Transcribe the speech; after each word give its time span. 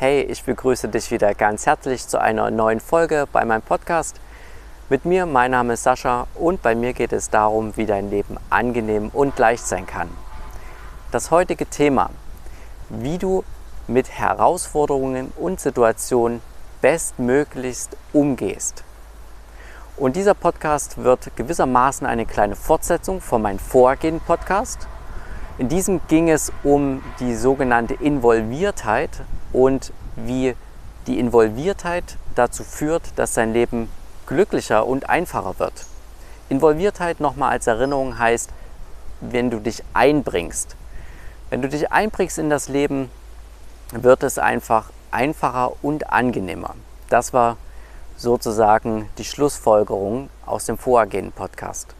Hey, 0.00 0.20
ich 0.20 0.44
begrüße 0.44 0.86
dich 0.86 1.10
wieder 1.10 1.34
ganz 1.34 1.66
herzlich 1.66 2.06
zu 2.06 2.20
einer 2.20 2.52
neuen 2.52 2.78
Folge 2.78 3.26
bei 3.32 3.44
meinem 3.44 3.62
Podcast. 3.62 4.20
Mit 4.88 5.04
mir, 5.04 5.26
mein 5.26 5.50
Name 5.50 5.72
ist 5.72 5.82
Sascha 5.82 6.28
und 6.36 6.62
bei 6.62 6.76
mir 6.76 6.92
geht 6.92 7.12
es 7.12 7.30
darum, 7.30 7.76
wie 7.76 7.84
dein 7.84 8.08
Leben 8.08 8.36
angenehm 8.48 9.08
und 9.12 9.36
leicht 9.40 9.66
sein 9.66 9.88
kann. 9.88 10.08
Das 11.10 11.32
heutige 11.32 11.66
Thema, 11.66 12.10
wie 12.88 13.18
du 13.18 13.42
mit 13.88 14.08
Herausforderungen 14.08 15.32
und 15.36 15.58
Situationen 15.58 16.42
bestmöglichst 16.80 17.96
umgehst. 18.12 18.84
Und 19.96 20.14
dieser 20.14 20.34
Podcast 20.34 21.02
wird 21.02 21.34
gewissermaßen 21.34 22.06
eine 22.06 22.24
kleine 22.24 22.54
Fortsetzung 22.54 23.20
von 23.20 23.42
meinem 23.42 23.58
vorgehenden 23.58 24.24
Podcast. 24.24 24.86
In 25.58 25.68
diesem 25.68 26.00
ging 26.06 26.30
es 26.30 26.52
um 26.62 27.02
die 27.18 27.34
sogenannte 27.34 27.94
Involviertheit 27.94 29.10
und 29.52 29.92
wie 30.16 30.54
die 31.06 31.18
Involviertheit 31.18 32.16
dazu 32.34 32.64
führt, 32.64 33.02
dass 33.16 33.34
dein 33.34 33.52
Leben 33.52 33.88
glücklicher 34.26 34.86
und 34.86 35.08
einfacher 35.08 35.58
wird. 35.58 35.86
Involviertheit 36.48 37.20
nochmal 37.20 37.50
als 37.50 37.66
Erinnerung 37.66 38.18
heißt, 38.18 38.50
wenn 39.20 39.50
du 39.50 39.58
dich 39.58 39.82
einbringst. 39.94 40.76
Wenn 41.50 41.62
du 41.62 41.68
dich 41.68 41.90
einbringst 41.90 42.38
in 42.38 42.50
das 42.50 42.68
Leben, 42.68 43.10
wird 43.92 44.22
es 44.22 44.38
einfach 44.38 44.90
einfacher 45.10 45.72
und 45.82 46.10
angenehmer. 46.10 46.74
Das 47.08 47.32
war 47.32 47.56
sozusagen 48.16 49.08
die 49.16 49.24
Schlussfolgerung 49.24 50.28
aus 50.44 50.66
dem 50.66 50.76
vorhergehenden 50.76 51.32
Podcast. 51.32 51.94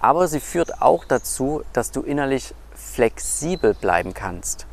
Aber 0.00 0.28
sie 0.28 0.40
führt 0.40 0.80
auch 0.80 1.04
dazu, 1.04 1.62
dass 1.72 1.90
du 1.90 2.02
innerlich 2.02 2.54
flexibel 2.74 3.74
bleiben 3.74 4.14
kannst. 4.14 4.66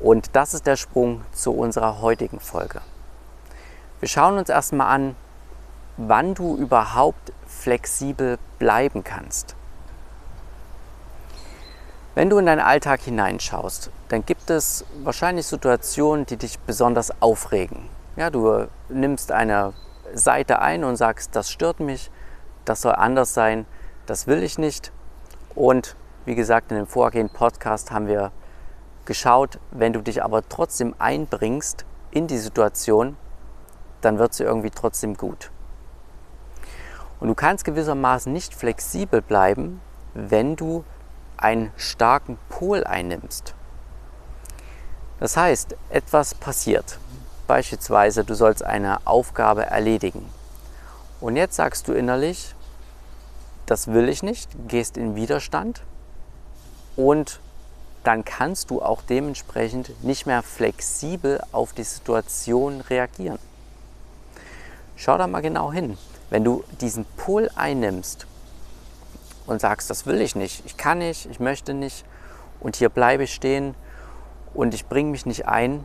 Und 0.00 0.36
das 0.36 0.54
ist 0.54 0.66
der 0.66 0.76
Sprung 0.76 1.22
zu 1.32 1.52
unserer 1.52 2.00
heutigen 2.00 2.40
Folge. 2.40 2.80
Wir 4.00 4.08
schauen 4.08 4.38
uns 4.38 4.48
erstmal 4.48 4.94
an, 4.94 5.16
wann 5.96 6.34
du 6.34 6.56
überhaupt 6.56 7.32
flexibel 7.46 8.38
bleiben 8.58 9.02
kannst. 9.02 9.56
Wenn 12.14 12.30
du 12.30 12.38
in 12.38 12.46
deinen 12.46 12.60
Alltag 12.60 13.00
hineinschaust, 13.00 13.90
dann 14.08 14.24
gibt 14.24 14.50
es 14.50 14.84
wahrscheinlich 15.02 15.46
Situationen, 15.46 16.26
die 16.26 16.36
dich 16.36 16.58
besonders 16.60 17.20
aufregen. 17.20 17.88
Ja, 18.16 18.30
du 18.30 18.66
nimmst 18.88 19.32
eine 19.32 19.72
Seite 20.14 20.60
ein 20.60 20.84
und 20.84 20.96
sagst, 20.96 21.36
das 21.36 21.50
stört 21.50 21.80
mich, 21.80 22.10
das 22.64 22.80
soll 22.80 22.92
anders 22.92 23.34
sein, 23.34 23.66
das 24.06 24.26
will 24.26 24.42
ich 24.42 24.58
nicht. 24.58 24.92
Und 25.54 25.96
wie 26.24 26.34
gesagt, 26.34 26.70
in 26.70 26.76
dem 26.76 26.86
vorgehenden 26.86 27.34
Podcast 27.34 27.90
haben 27.90 28.06
wir 28.06 28.32
geschaut, 29.08 29.58
wenn 29.72 29.92
du 29.92 30.02
dich 30.02 30.22
aber 30.22 30.48
trotzdem 30.48 30.94
einbringst 30.98 31.84
in 32.12 32.28
die 32.28 32.38
Situation, 32.38 33.16
dann 34.02 34.18
wird 34.18 34.34
sie 34.34 34.44
irgendwie 34.44 34.70
trotzdem 34.70 35.16
gut. 35.16 35.50
Und 37.18 37.28
du 37.28 37.34
kannst 37.34 37.64
gewissermaßen 37.64 38.32
nicht 38.32 38.54
flexibel 38.54 39.22
bleiben, 39.22 39.80
wenn 40.14 40.54
du 40.54 40.84
einen 41.36 41.72
starken 41.76 42.38
Pol 42.48 42.84
einnimmst. 42.84 43.54
Das 45.18 45.36
heißt, 45.36 45.74
etwas 45.88 46.34
passiert. 46.34 46.98
Beispielsweise, 47.48 48.24
du 48.24 48.34
sollst 48.34 48.62
eine 48.62 49.06
Aufgabe 49.06 49.64
erledigen. 49.66 50.28
Und 51.20 51.36
jetzt 51.36 51.56
sagst 51.56 51.88
du 51.88 51.92
innerlich, 51.92 52.54
das 53.66 53.88
will 53.88 54.08
ich 54.08 54.22
nicht, 54.22 54.50
gehst 54.68 54.96
in 54.96 55.16
Widerstand 55.16 55.82
und 56.94 57.40
dann 58.04 58.24
kannst 58.24 58.70
du 58.70 58.80
auch 58.80 59.02
dementsprechend 59.02 60.02
nicht 60.02 60.26
mehr 60.26 60.42
flexibel 60.42 61.42
auf 61.52 61.72
die 61.72 61.84
Situation 61.84 62.80
reagieren. 62.80 63.38
Schau 64.96 65.18
da 65.18 65.26
mal 65.26 65.40
genau 65.40 65.72
hin. 65.72 65.98
Wenn 66.30 66.44
du 66.44 66.64
diesen 66.80 67.04
Pol 67.16 67.50
einnimmst 67.54 68.26
und 69.46 69.60
sagst, 69.60 69.90
das 69.90 70.06
will 70.06 70.20
ich 70.20 70.34
nicht, 70.34 70.64
ich 70.66 70.76
kann 70.76 70.98
nicht, 70.98 71.26
ich 71.30 71.40
möchte 71.40 71.74
nicht 71.74 72.04
und 72.60 72.76
hier 72.76 72.88
bleibe 72.88 73.24
ich 73.24 73.34
stehen 73.34 73.74
und 74.54 74.74
ich 74.74 74.86
bringe 74.86 75.10
mich 75.10 75.24
nicht 75.24 75.46
ein, 75.46 75.84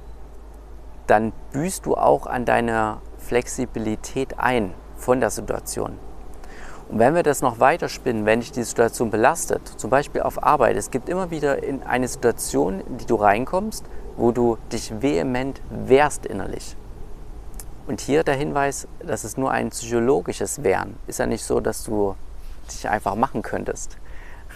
dann 1.08 1.32
büßt 1.52 1.86
du 1.86 1.96
auch 1.96 2.28
an 2.28 2.46
deiner 2.46 3.02
Flexibilität 3.18 4.40
ein 4.40 4.74
von 4.98 5.20
der 5.20 5.30
Situation. 5.30 5.98
Und 6.90 7.00
wenn 7.00 7.16
wir 7.16 7.24
das 7.24 7.42
noch 7.42 7.60
weiter 7.60 7.90
spinnen, 7.90 8.26
wenn 8.26 8.42
dich 8.42 8.52
die 8.52 8.64
Situation 8.64 9.10
belastet, 9.10 9.68
zum 9.68 9.90
Beispiel 9.90 10.22
auf 10.22 10.44
Arbeit, 10.44 10.76
es 10.76 10.92
gibt 10.92 11.10
immer 11.10 11.32
wieder 11.32 11.64
in 11.64 11.84
eine 11.84 12.08
Situation, 12.08 12.82
in 12.82 12.98
die 12.98 13.06
du 13.06 13.16
reinkommst, 13.16 13.86
wo 14.18 14.32
du 14.32 14.58
dich 14.72 15.02
vehement 15.02 15.62
wehrst 15.70 16.26
innerlich. 16.26 16.76
Und 17.88 18.00
hier 18.00 18.24
der 18.24 18.36
Hinweis, 18.36 18.88
das 19.00 19.26
ist 19.26 19.38
nur 19.38 19.52
ein 19.52 19.70
psychologisches 19.70 20.64
Wehren. 20.64 20.96
Ist 21.08 21.20
ja 21.20 21.26
nicht 21.26 21.44
so, 21.44 21.60
dass 21.60 21.84
du 21.84 22.16
dich 22.72 22.88
einfach 22.88 23.16
machen 23.16 23.42
könntest. 23.42 23.98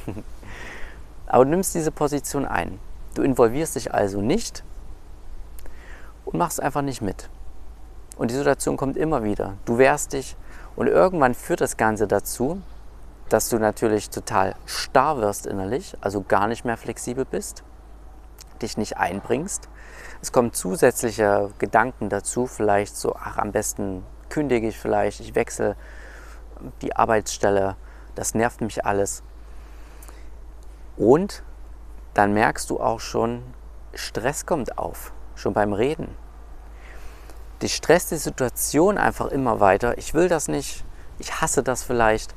Aber 1.27 1.43
du 1.43 1.51
nimmst 1.51 1.75
diese 1.75 1.91
Position 1.91 2.45
ein. 2.45 2.79
Du 3.15 3.21
involvierst 3.21 3.75
dich 3.75 3.93
also 3.93 4.21
nicht 4.21 4.63
und 6.23 6.37
machst 6.37 6.61
einfach 6.61 6.81
nicht 6.81 7.01
mit. 7.01 7.29
Und 8.17 8.31
die 8.31 8.35
Situation 8.35 8.77
kommt 8.77 8.95
immer 8.95 9.23
wieder. 9.23 9.53
Du 9.65 9.77
wehrst 9.77 10.13
dich 10.13 10.37
und 10.77 10.87
irgendwann 10.87 11.33
führt 11.33 11.59
das 11.59 11.75
Ganze 11.75 12.07
dazu, 12.07 12.61
dass 13.29 13.49
du 13.49 13.57
natürlich 13.57 14.09
total 14.09 14.55
starr 14.65 15.17
wirst 15.17 15.45
innerlich, 15.45 15.97
also 15.99 16.21
gar 16.21 16.47
nicht 16.47 16.63
mehr 16.63 16.77
flexibel 16.77 17.25
bist, 17.25 17.63
dich 18.61 18.77
nicht 18.77 18.95
einbringst. 18.95 19.67
Es 20.21 20.31
kommen 20.31 20.53
zusätzliche 20.53 21.51
Gedanken 21.57 22.09
dazu, 22.09 22.47
vielleicht 22.47 22.95
so, 22.95 23.15
ach, 23.15 23.37
am 23.37 23.51
besten 23.51 24.05
kündige 24.29 24.67
ich 24.67 24.79
vielleicht, 24.79 25.19
ich 25.19 25.35
wechsle 25.35 25.75
die 26.81 26.95
Arbeitsstelle, 26.95 27.75
das 28.15 28.35
nervt 28.35 28.61
mich 28.61 28.85
alles. 28.85 29.23
Und 30.95 31.43
dann 32.13 32.33
merkst 32.33 32.69
du 32.69 32.79
auch 32.79 32.99
schon, 32.99 33.43
Stress 33.93 34.45
kommt 34.45 34.77
auf, 34.77 35.11
schon 35.35 35.53
beim 35.53 35.73
Reden. 35.73 36.15
Die 37.61 37.69
stresst 37.69 38.11
die 38.11 38.17
Situation 38.17 38.97
einfach 38.97 39.27
immer 39.27 39.59
weiter. 39.59 39.97
Ich 39.97 40.13
will 40.13 40.29
das 40.29 40.47
nicht, 40.47 40.83
ich 41.17 41.41
hasse 41.41 41.63
das 41.63 41.83
vielleicht. 41.83 42.35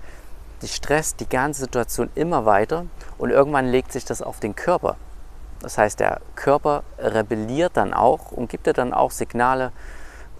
Die 0.63 0.69
stresst 0.69 1.21
die 1.21 1.29
ganze 1.29 1.63
Situation 1.63 2.11
immer 2.15 2.47
weiter 2.47 2.87
und 3.19 3.31
irgendwann 3.31 3.69
legt 3.69 3.93
sich 3.93 4.05
das 4.05 4.23
auf 4.23 4.41
den 4.41 4.57
Körper. 4.57 4.97
Das 5.61 5.77
heißt, 5.77 6.01
der 6.01 6.21
Körper 6.37 6.85
rebelliert 6.99 7.77
dann 7.77 7.93
auch 7.93 8.33
und 8.33 8.49
gibt 8.49 8.67
dir 8.67 8.73
dann 8.73 8.95
auch 8.95 9.11
Signale, 9.11 9.73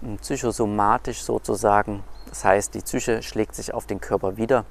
hm, 0.01 0.17
psychosomatisch 0.17 1.21
sozusagen. 1.21 2.03
Das 2.27 2.43
heißt, 2.43 2.73
die 2.73 2.81
Psyche 2.81 3.21
schlägt 3.21 3.55
sich 3.55 3.73
auf 3.73 3.85
den 3.85 4.01
Körper 4.01 4.37
wieder. 4.37 4.65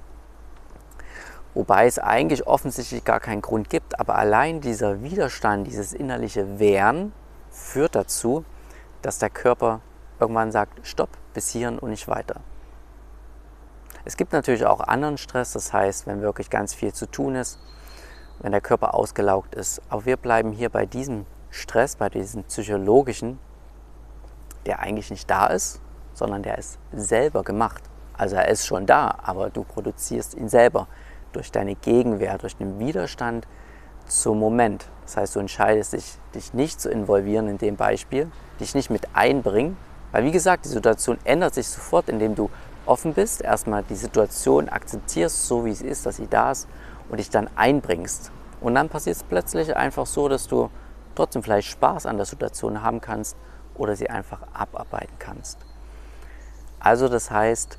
Wobei 1.55 1.87
es 1.87 1.99
eigentlich 1.99 2.47
offensichtlich 2.47 3.05
gar 3.05 3.21
keinen 3.21 3.43
Grund 3.43 3.71
gibt, 3.71 3.99
aber 3.99 4.17
allein 4.17 4.61
dieser 4.61 5.03
Widerstand, 5.03 5.67
dieses 5.67 5.93
innerliche 5.93 6.59
Wehren 6.59 7.13
führt 7.51 7.95
dazu, 7.97 8.45
dass 9.03 9.19
der 9.19 9.31
Körper 9.31 9.81
irgendwann 10.21 10.53
sagt, 10.53 10.87
stopp, 10.87 11.11
bis 11.35 11.51
hierhin 11.51 11.79
und 11.79 11.91
nicht 11.91 12.09
weiter. 12.09 12.41
Es 14.05 14.17
gibt 14.17 14.33
natürlich 14.33 14.65
auch 14.65 14.81
anderen 14.81 15.19
Stress, 15.19 15.53
das 15.53 15.73
heißt, 15.73 16.07
wenn 16.07 16.23
wirklich 16.23 16.51
ganz 16.51 16.75
viel 16.75 16.93
zu 16.93 17.07
tun 17.07 17.35
ist, 17.35 17.59
wenn 18.41 18.53
der 18.53 18.61
Körper 18.61 18.95
ausgelaugt 18.95 19.55
ist. 19.55 19.83
Aber 19.89 20.07
wir 20.07 20.17
bleiben 20.17 20.53
hier 20.53 20.71
bei 20.71 20.87
diesem 20.87 21.27
Stress, 21.51 21.97
bei 21.97 22.09
diesem 22.09 22.45
psychologischen, 22.45 23.39
der 24.67 24.81
eigentlich 24.81 25.11
nicht 25.11 25.29
da 25.31 25.47
ist, 25.49 25.81
sondern 26.15 26.43
der 26.43 26.59
ist 26.59 26.79
selber 26.93 27.43
gemacht. 27.43 27.83
Also 28.15 28.37
er 28.37 28.49
ist 28.49 28.67
schon 28.67 28.87
da, 28.87 29.19
aber 29.23 29.51
du 29.51 29.65
produzierst 29.65 30.35
ihn 30.35 30.49
selber 30.49 30.87
durch 31.33 31.53
deine 31.53 31.75
Gegenwehr, 31.75 32.39
durch 32.39 32.57
den 32.57 32.79
Widerstand 32.79 33.47
zum 34.07 34.39
Moment. 34.39 34.89
Das 35.05 35.17
heißt, 35.17 35.37
du 35.37 35.41
entscheidest 35.41 35.93
dich, 35.93 36.19
dich 36.35 36.53
nicht 36.53 36.81
zu 36.81 36.91
involvieren 36.91 37.49
in 37.49 37.59
dem 37.59 37.77
Beispiel, 37.77 38.31
dich 38.59 38.75
nicht 38.75 38.91
mit 38.91 39.15
einbringen, 39.15 39.77
weil 40.13 40.25
wie 40.25 40.31
gesagt, 40.31 40.65
die 40.65 40.71
Situation 40.71 41.19
ändert 41.25 41.55
sich 41.55 41.69
sofort, 41.69 42.09
indem 42.09 42.35
du 42.35 42.51
offen 42.87 43.15
bist, 43.15 43.43
erstmal 43.43 43.83
die 43.85 43.95
Situation 43.95 44.69
akzeptierst, 44.69 45.47
so 45.47 45.65
wie 45.65 45.75
sie 45.75 45.87
ist, 45.87 46.07
dass 46.07 46.17
sie 46.17 46.27
da 46.27 46.53
ist 46.53 46.69
und 47.09 47.19
dich 47.19 47.31
dann 47.31 47.49
einbringst. 47.57 48.33
Und 48.61 48.75
dann 48.75 48.89
passiert 48.89 49.17
es 49.17 49.23
plötzlich 49.23 49.77
einfach 49.77 50.07
so, 50.07 50.29
dass 50.29 50.49
du 50.49 50.71
trotzdem 51.15 51.43
vielleicht 51.43 51.69
Spaß 51.69 52.07
an 52.07 52.17
der 52.17 52.27
Situation 52.27 52.83
haben 52.83 53.01
kannst 53.01 53.37
oder 53.75 53.97
sie 53.97 54.11
einfach 54.11 54.43
abarbeiten 54.53 55.15
kannst. 55.19 55.59
Also 56.79 57.09
das 57.09 57.31
heißt, 57.31 57.79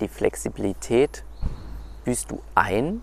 die 0.00 0.08
Flexibilität 0.08 1.24
büßt 2.04 2.30
du 2.30 2.40
ein, 2.54 3.02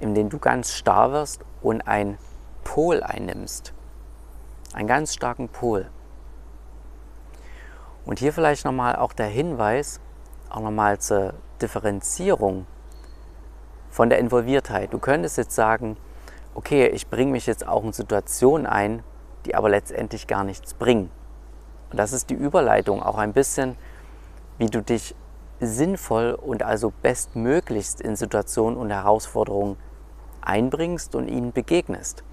indem 0.00 0.30
du 0.30 0.38
ganz 0.38 0.72
starr 0.72 1.12
wirst 1.12 1.42
und 1.62 1.82
einen 1.82 2.18
Pol 2.64 3.02
einnimmst. 3.02 3.72
Einen 4.72 4.88
ganz 4.88 5.14
starken 5.14 5.48
Pol. 5.48 5.88
Und 8.04 8.18
hier 8.18 8.32
vielleicht 8.32 8.64
nochmal 8.64 8.96
auch 8.96 9.12
der 9.12 9.26
Hinweis, 9.26 10.00
auch 10.50 10.60
nochmal 10.60 10.98
zur 10.98 11.34
Differenzierung 11.60 12.66
von 13.90 14.10
der 14.10 14.18
Involviertheit. 14.18 14.92
Du 14.92 14.98
könntest 14.98 15.38
jetzt 15.38 15.54
sagen, 15.54 15.96
okay, 16.54 16.86
ich 16.88 17.08
bringe 17.08 17.32
mich 17.32 17.46
jetzt 17.46 17.66
auch 17.66 17.84
in 17.84 17.92
Situationen 17.92 18.66
ein, 18.66 19.02
die 19.46 19.54
aber 19.54 19.68
letztendlich 19.68 20.26
gar 20.26 20.44
nichts 20.44 20.74
bringen. 20.74 21.10
Und 21.90 21.98
das 21.98 22.12
ist 22.12 22.30
die 22.30 22.34
Überleitung 22.34 23.02
auch 23.02 23.18
ein 23.18 23.32
bisschen, 23.32 23.76
wie 24.58 24.66
du 24.66 24.82
dich 24.82 25.14
sinnvoll 25.60 26.32
und 26.32 26.62
also 26.62 26.92
bestmöglichst 27.02 28.00
in 28.00 28.16
Situationen 28.16 28.78
und 28.78 28.90
Herausforderungen 28.90 29.76
einbringst 30.40 31.14
und 31.14 31.28
ihnen 31.28 31.52
begegnest. 31.52 32.24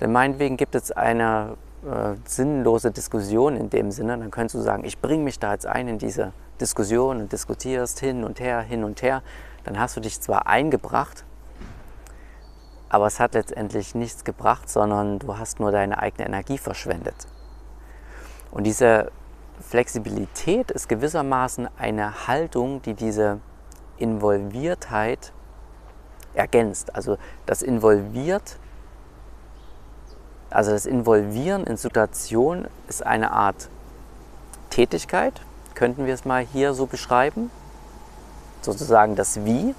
Denn 0.00 0.12
meinetwegen 0.12 0.56
gibt 0.56 0.74
es 0.74 0.90
eine 0.92 1.56
äh, 1.84 2.14
sinnlose 2.24 2.90
Diskussion 2.90 3.56
in 3.56 3.70
dem 3.70 3.90
Sinne, 3.90 4.18
dann 4.18 4.30
könntest 4.30 4.54
du 4.54 4.60
sagen, 4.60 4.84
ich 4.84 5.00
bringe 5.00 5.24
mich 5.24 5.38
da 5.38 5.52
jetzt 5.52 5.66
ein 5.66 5.88
in 5.88 5.98
diese 5.98 6.32
Diskussion 6.60 7.20
und 7.20 7.32
diskutierst 7.32 7.98
hin 7.98 8.24
und 8.24 8.40
her, 8.40 8.60
hin 8.60 8.84
und 8.84 9.02
her. 9.02 9.22
Dann 9.64 9.78
hast 9.78 9.96
du 9.96 10.00
dich 10.00 10.20
zwar 10.20 10.46
eingebracht, 10.46 11.24
aber 12.88 13.06
es 13.06 13.18
hat 13.20 13.34
letztendlich 13.34 13.94
nichts 13.94 14.22
gebracht, 14.24 14.68
sondern 14.68 15.18
du 15.18 15.38
hast 15.38 15.60
nur 15.60 15.72
deine 15.72 15.98
eigene 15.98 16.26
Energie 16.26 16.58
verschwendet. 16.58 17.14
Und 18.50 18.64
diese 18.64 19.10
Flexibilität 19.60 20.70
ist 20.70 20.88
gewissermaßen 20.88 21.68
eine 21.78 22.26
Haltung, 22.26 22.82
die 22.82 22.94
diese 22.94 23.40
Involviertheit 23.96 25.32
ergänzt. 26.34 26.94
Also 26.94 27.16
das 27.46 27.62
involviert, 27.62 28.58
also 30.54 30.70
das 30.70 30.86
Involvieren 30.86 31.64
in 31.64 31.76
Situationen 31.76 32.68
ist 32.88 33.04
eine 33.04 33.32
Art 33.32 33.68
Tätigkeit, 34.70 35.40
könnten 35.74 36.06
wir 36.06 36.14
es 36.14 36.24
mal 36.24 36.44
hier 36.44 36.74
so 36.74 36.86
beschreiben, 36.86 37.50
sozusagen 38.60 39.16
das 39.16 39.44
Wie. 39.44 39.74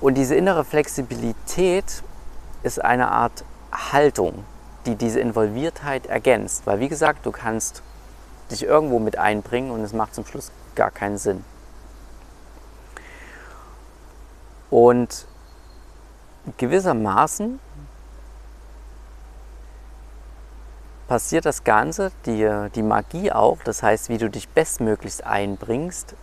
Und 0.00 0.14
diese 0.14 0.34
innere 0.34 0.64
Flexibilität 0.64 2.02
ist 2.62 2.84
eine 2.84 3.10
Art 3.10 3.44
Haltung, 3.72 4.44
die 4.86 4.96
diese 4.96 5.20
Involviertheit 5.20 6.06
ergänzt. 6.06 6.66
Weil 6.66 6.80
wie 6.80 6.88
gesagt, 6.88 7.26
du 7.26 7.32
kannst 7.32 7.82
dich 8.50 8.64
irgendwo 8.64 8.98
mit 8.98 9.18
einbringen 9.18 9.70
und 9.70 9.82
es 9.82 9.92
macht 9.92 10.14
zum 10.14 10.24
Schluss 10.24 10.50
gar 10.74 10.90
keinen 10.90 11.18
Sinn. 11.18 11.44
Und 14.70 15.26
gewissermaßen 16.56 17.60
passiert 21.08 21.46
das 21.46 21.64
Ganze, 21.64 22.12
die, 22.26 22.48
die 22.74 22.82
Magie 22.82 23.32
auch, 23.32 23.58
das 23.64 23.82
heißt, 23.82 24.10
wie 24.10 24.18
du 24.18 24.28
dich 24.28 24.48
bestmöglichst 24.50 25.24
einbringst, 25.24 26.14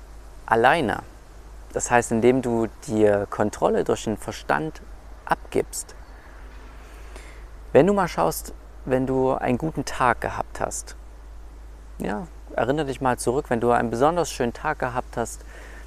alleine. 0.45 1.01
Das 1.73 1.91
heißt, 1.91 2.11
indem 2.11 2.41
du 2.41 2.67
die 2.87 3.11
Kontrolle 3.29 3.83
durch 3.83 4.05
den 4.05 4.15
Verstand 4.15 4.81
abgibst. 5.25 5.95
Wenn 7.73 7.87
du 7.87 7.93
mal 7.93 8.07
schaust, 8.07 8.53
wenn 8.85 9.07
du 9.07 9.33
einen 9.33 9.57
guten 9.57 9.83
Tag 9.83 10.21
gehabt 10.21 10.61
hast, 10.61 10.95
ja, 11.97 12.27
erinnere 12.55 12.85
dich 12.85 13.01
mal 13.01 13.17
zurück, 13.17 13.49
wenn 13.49 13.59
du 13.59 13.71
einen 13.71 13.89
besonders 13.89 14.31
schönen 14.31 14.53
Tag 14.53 14.79
gehabt 14.79 15.17
hast, 15.17 15.41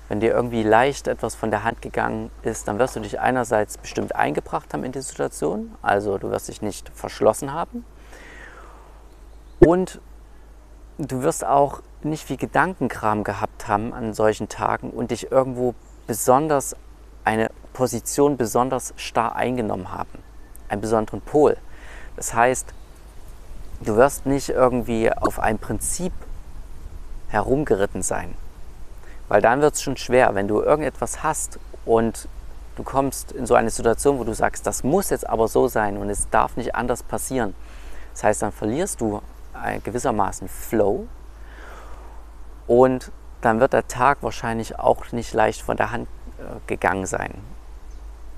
wenn 0.08 0.20
dir 0.20 0.32
irgendwie 0.32 0.62
leicht 0.62 1.06
etwas 1.06 1.34
von 1.34 1.50
der 1.50 1.64
Hand 1.64 1.82
gegangen 1.82 2.30
ist, 2.42 2.66
dann 2.66 2.78
wirst 2.78 2.96
du 2.96 3.00
dich 3.00 3.20
einerseits 3.20 3.78
bestimmt 3.78 4.16
eingebracht 4.16 4.74
haben 4.74 4.84
in 4.84 4.92
die 4.92 5.00
Situation, 5.00 5.74
also 5.82 6.18
du 6.18 6.30
wirst 6.30 6.48
dich 6.48 6.62
nicht 6.62 6.90
verschlossen 6.94 7.52
haben. 7.52 7.84
Und 9.60 10.00
du 10.99 11.22
wirst 11.22 11.44
auch 11.44 11.81
nicht 12.02 12.25
viel 12.25 12.37
Gedankenkram 12.37 13.25
gehabt 13.25 13.66
haben 13.69 13.93
an 13.93 14.14
solchen 14.14 14.49
Tagen 14.49 14.90
und 14.90 15.10
dich 15.10 15.31
irgendwo 15.32 15.75
besonders 16.06 16.76
eine 17.25 17.50
Position 17.72 18.37
besonders 18.37 18.94
starr 18.96 19.37
eingenommen 19.37 19.93
haben, 19.93 20.22
einen 20.69 20.81
besonderen 20.81 21.20
Pol. 21.20 21.56
Das 22.16 22.34
heißt, 22.34 22.72
du 23.81 23.96
wirst 23.96 24.26
nicht 24.26 24.49
irgendwie 24.49 25.12
auf 25.12 25.38
ein 25.38 25.58
Prinzip 25.58 26.12
herumgeritten 27.28 28.02
sein. 28.02 28.34
Weil 29.28 29.43
dann 29.43 29.60
wird 29.60 29.75
es 29.75 29.82
schon 29.82 29.96
schwer, 29.96 30.34
wenn 30.34 30.49
du 30.49 30.62
irgendetwas 30.62 31.22
hast 31.22 31.58
und 31.84 32.28
du 32.76 32.82
kommst 32.82 33.32
in 33.32 33.44
so 33.44 33.55
eine 33.55 33.70
Situation, 33.70 34.19
wo 34.19 34.25
du 34.25 34.34
sagst, 34.34 34.66
das 34.66 34.84
muss 34.84 35.10
jetzt 35.10 35.28
aber 35.28 35.49
so 35.49 35.69
sein 35.69 35.99
und 35.99 36.08
es 36.08 36.31
darf 36.31 36.56
nicht 36.56 36.75
anders 36.75 37.02
passieren. 37.02 37.55
Das 38.14 38.25
heißt, 38.25 38.43
dann 38.43 38.52
verlierst 38.52 39.00
du 39.00 39.20
gewissermaßen 39.82 40.49
Flow 40.49 41.06
und 42.66 43.10
dann 43.40 43.60
wird 43.60 43.72
der 43.72 43.87
Tag 43.87 44.19
wahrscheinlich 44.22 44.78
auch 44.78 45.12
nicht 45.12 45.32
leicht 45.32 45.62
von 45.62 45.76
der 45.76 45.90
Hand 45.90 46.08
äh, 46.38 46.58
gegangen 46.66 47.06
sein. 47.06 47.34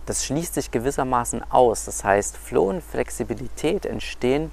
Das 0.06 0.24
schließt 0.24 0.54
sich 0.54 0.70
gewissermaßen 0.70 1.50
aus. 1.50 1.84
Das 1.84 2.04
heißt, 2.04 2.36
Flow 2.36 2.68
und 2.70 2.82
Flexibilität 2.82 3.86
entstehen, 3.86 4.50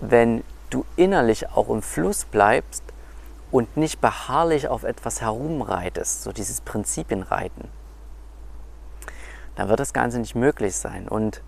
wenn 0.00 0.44
du 0.70 0.84
innerlich 0.96 1.50
auch 1.50 1.68
im 1.68 1.82
Fluss 1.82 2.24
bleibst 2.24 2.82
und 3.50 3.76
nicht 3.76 4.00
beharrlich 4.00 4.68
auf 4.68 4.84
etwas 4.84 5.20
herumreitest, 5.20 6.22
so 6.22 6.32
dieses 6.32 6.60
Prinzipienreiten, 6.60 7.68
dann 9.54 9.68
wird 9.68 9.80
das 9.80 9.92
Ganze 9.92 10.18
nicht 10.18 10.34
möglich 10.34 10.74
sein. 10.76 11.08
Und 11.08 11.42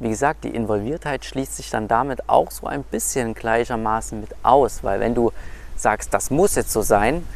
wie 0.00 0.08
gesagt, 0.08 0.44
die 0.44 0.48
Involviertheit 0.48 1.26
schließt 1.26 1.56
sich 1.56 1.68
dann 1.68 1.86
damit 1.86 2.28
auch 2.28 2.50
so 2.50 2.66
ein 2.66 2.82
bisschen 2.82 3.34
gleichermaßen 3.34 4.18
mit 4.18 4.34
aus, 4.42 4.82
weil 4.82 4.98
wenn 4.98 5.14
du 5.14 5.30
sagst, 5.76 6.14
das 6.14 6.30
muss 6.30 6.54
jetzt 6.54 6.72
so 6.72 6.80
sein, 6.80 7.26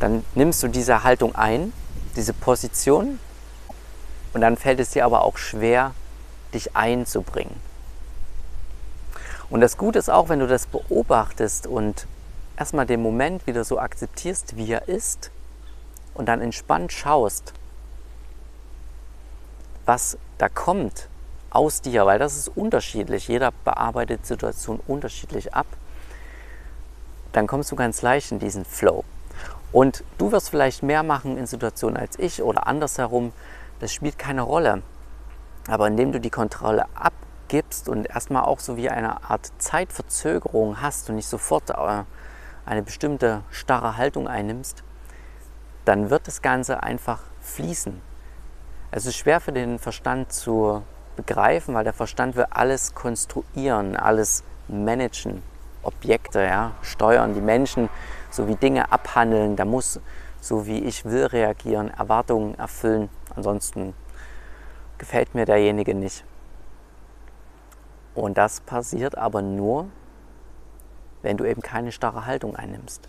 dann 0.00 0.24
nimmst 0.34 0.62
du 0.62 0.68
diese 0.68 1.04
Haltung 1.04 1.34
ein, 1.34 1.74
diese 2.16 2.32
Position 2.32 3.20
und 4.32 4.40
dann 4.40 4.56
fällt 4.56 4.80
es 4.80 4.90
dir 4.90 5.04
aber 5.04 5.22
auch 5.22 5.36
schwer, 5.36 5.92
dich 6.54 6.74
einzubringen. 6.74 7.54
Und 9.50 9.60
das 9.60 9.76
Gute 9.76 9.98
ist 9.98 10.08
auch, 10.08 10.30
wenn 10.30 10.40
du 10.40 10.48
das 10.48 10.66
beobachtest 10.66 11.66
und 11.66 12.06
erstmal 12.56 12.86
den 12.86 13.02
Moment 13.02 13.46
wieder 13.46 13.64
so 13.64 13.78
akzeptierst, 13.78 14.56
wie 14.56 14.72
er 14.72 14.88
ist 14.88 15.30
und 16.14 16.26
dann 16.26 16.40
entspannt 16.40 16.90
schaust, 16.90 17.52
was 19.84 20.16
da 20.38 20.48
kommt 20.48 21.08
aus 21.50 21.82
dir, 21.82 22.06
weil 22.06 22.18
das 22.18 22.36
ist 22.36 22.48
unterschiedlich. 22.48 23.28
Jeder 23.28 23.52
bearbeitet 23.64 24.20
die 24.22 24.26
Situation 24.26 24.80
unterschiedlich 24.86 25.54
ab. 25.54 25.66
Dann 27.32 27.46
kommst 27.46 27.70
du 27.70 27.76
ganz 27.76 28.02
leicht 28.02 28.32
in 28.32 28.38
diesen 28.38 28.64
Flow. 28.64 29.04
Und 29.72 30.04
du 30.18 30.32
wirst 30.32 30.50
vielleicht 30.50 30.82
mehr 30.82 31.02
machen 31.02 31.36
in 31.36 31.46
Situationen 31.46 31.96
als 31.96 32.18
ich 32.18 32.42
oder 32.42 32.66
andersherum. 32.66 33.32
Das 33.80 33.92
spielt 33.92 34.18
keine 34.18 34.42
Rolle. 34.42 34.82
Aber 35.68 35.86
indem 35.86 36.12
du 36.12 36.20
die 36.20 36.30
Kontrolle 36.30 36.86
abgibst 36.94 37.88
und 37.88 38.08
erstmal 38.08 38.44
auch 38.44 38.60
so 38.60 38.76
wie 38.76 38.88
eine 38.88 39.28
Art 39.28 39.50
Zeitverzögerung 39.58 40.80
hast 40.80 41.10
und 41.10 41.16
nicht 41.16 41.28
sofort 41.28 41.70
äh, 41.70 42.04
eine 42.64 42.82
bestimmte 42.82 43.42
starre 43.50 43.96
Haltung 43.96 44.28
einnimmst, 44.28 44.82
dann 45.84 46.10
wird 46.10 46.26
das 46.26 46.42
Ganze 46.42 46.82
einfach 46.82 47.20
fließen. 47.40 48.00
Es 48.90 49.06
ist 49.06 49.16
schwer 49.16 49.40
für 49.40 49.52
den 49.52 49.78
Verstand 49.78 50.32
zu 50.32 50.82
begreifen, 51.16 51.74
weil 51.74 51.84
der 51.84 51.92
Verstand 51.92 52.36
will 52.36 52.46
alles 52.50 52.94
konstruieren, 52.94 53.96
alles 53.96 54.44
managen, 54.68 55.42
Objekte 55.82 56.42
ja, 56.42 56.72
steuern, 56.82 57.34
die 57.34 57.40
Menschen 57.40 57.88
sowie 58.30 58.56
Dinge 58.56 58.92
abhandeln. 58.92 59.56
Da 59.56 59.64
muss, 59.64 60.00
so 60.40 60.66
wie 60.66 60.78
ich 60.78 61.04
will, 61.04 61.26
reagieren, 61.26 61.90
Erwartungen 61.90 62.54
erfüllen. 62.56 63.08
Ansonsten 63.34 63.94
gefällt 64.98 65.34
mir 65.34 65.46
derjenige 65.46 65.94
nicht. 65.94 66.24
Und 68.14 68.38
das 68.38 68.60
passiert 68.60 69.18
aber 69.18 69.42
nur, 69.42 69.88
wenn 71.22 71.36
du 71.36 71.44
eben 71.44 71.60
keine 71.60 71.92
starre 71.92 72.26
Haltung 72.26 72.56
einnimmst. 72.56 73.08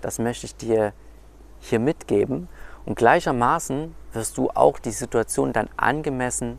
Das 0.00 0.18
möchte 0.18 0.46
ich 0.46 0.56
dir 0.56 0.92
hier 1.60 1.78
mitgeben. 1.78 2.48
Und 2.84 2.96
gleichermaßen 2.96 3.94
wirst 4.12 4.36
du 4.36 4.50
auch 4.50 4.78
die 4.78 4.90
Situation 4.90 5.52
dann 5.52 5.68
angemessen 5.76 6.58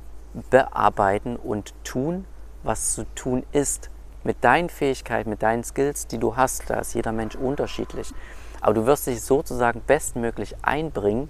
bearbeiten 0.49 1.35
und 1.35 1.73
tun, 1.83 2.25
was 2.63 2.93
zu 2.93 3.05
tun 3.15 3.43
ist. 3.51 3.89
Mit 4.23 4.43
deinen 4.43 4.69
Fähigkeiten, 4.69 5.29
mit 5.29 5.43
deinen 5.43 5.63
Skills, 5.63 6.07
die 6.07 6.17
du 6.17 6.35
hast. 6.35 6.69
Da 6.69 6.79
ist 6.79 6.93
jeder 6.95 7.11
Mensch 7.11 7.35
unterschiedlich. 7.35 8.13
Aber 8.61 8.73
du 8.73 8.85
wirst 8.85 9.07
dich 9.07 9.21
sozusagen 9.21 9.81
bestmöglich 9.81 10.55
einbringen, 10.63 11.29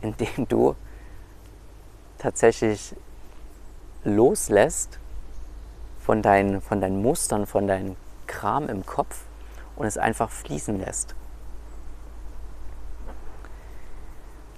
indem 0.00 0.48
du 0.48 0.74
tatsächlich 2.18 2.96
loslässt 4.04 4.98
von 6.00 6.22
deinen, 6.22 6.60
von 6.60 6.80
deinen 6.80 7.02
Mustern, 7.02 7.46
von 7.46 7.66
deinen 7.66 7.96
Kram 8.26 8.68
im 8.68 8.86
Kopf 8.86 9.24
und 9.76 9.86
es 9.86 9.98
einfach 9.98 10.30
fließen 10.30 10.80
lässt. 10.80 11.14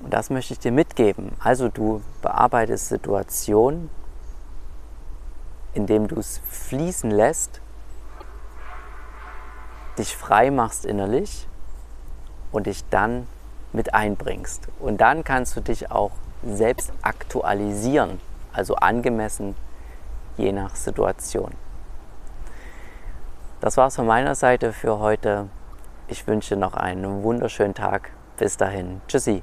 Und 0.04 0.12
das 0.12 0.28
möchte 0.28 0.52
ich 0.52 0.58
dir 0.58 0.70
mitgeben. 0.70 1.32
Also 1.40 1.68
du 1.70 2.02
bearbeitest 2.20 2.88
Situationen, 2.88 3.88
indem 5.72 6.08
du 6.08 6.20
es 6.20 6.42
fließen 6.46 7.10
lässt, 7.10 7.62
dich 9.98 10.14
frei 10.14 10.50
machst 10.50 10.84
innerlich 10.84 11.48
und 12.52 12.66
dich 12.66 12.84
dann 12.90 13.26
mit 13.72 13.94
einbringst. 13.94 14.68
Und 14.78 15.00
dann 15.00 15.24
kannst 15.24 15.56
du 15.56 15.62
dich 15.62 15.90
auch 15.90 16.12
selbst 16.44 16.92
aktualisieren, 17.00 18.20
also 18.52 18.76
angemessen 18.76 19.56
je 20.36 20.52
nach 20.52 20.76
Situation. 20.76 21.52
Das 23.62 23.78
war's 23.78 23.96
von 23.96 24.06
meiner 24.06 24.34
Seite 24.34 24.74
für 24.74 24.98
heute. 24.98 25.48
Ich 26.08 26.26
wünsche 26.26 26.56
noch 26.56 26.74
einen 26.74 27.22
wunderschönen 27.22 27.72
Tag. 27.74 28.10
Bis 28.36 28.58
dahin. 28.58 29.00
Tschüssi. 29.08 29.42